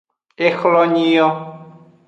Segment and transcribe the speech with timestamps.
[0.47, 1.29] Ehlonyi yo.